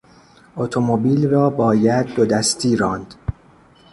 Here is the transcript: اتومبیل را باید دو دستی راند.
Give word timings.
اتومبیل 0.57 1.27
را 1.27 1.49
باید 1.49 2.05
دو 2.15 2.25
دستی 2.25 2.75
راند. 2.75 3.13